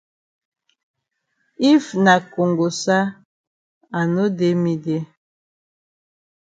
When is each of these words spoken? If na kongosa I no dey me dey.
If 1.71 1.83
na 2.03 2.13
kongosa 2.31 2.97
I 3.99 4.01
no 4.13 4.23
dey 4.37 4.55
me 4.63 4.73
dey. 4.85 5.01